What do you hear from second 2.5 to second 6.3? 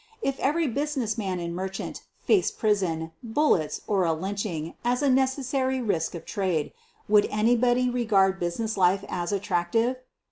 prison, bullets, or a lynching as a necessary risk of